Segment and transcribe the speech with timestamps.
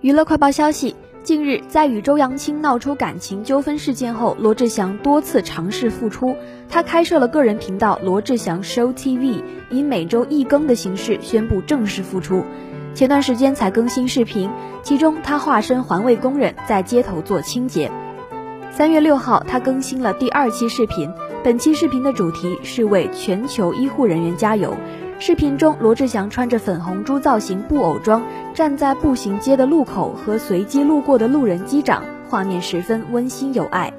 [0.00, 0.94] 娱乐快报消息：
[1.24, 6.36] 近日，在与周扬青闹出感情纠纷事件后，罗志祥多次尝试复出。
[6.68, 12.44] 他开设了个人频道“罗志祥 Show TV”，以每周一更的形式宣布正式复出。
[12.94, 14.48] 前段时间才更新视频，
[14.84, 17.90] 其中他化身环卫工人，在街头做清洁。
[18.70, 21.12] 三月六号，他更新了第二期视频，
[21.42, 24.76] 本期视频的主题是为全球医护人员加油。
[25.20, 28.22] 视频中，罗志祥穿着粉红猪造型布偶装，
[28.54, 33.92] 站在步行街的路口和随机路过的路人击掌，画面十分温馨有爱。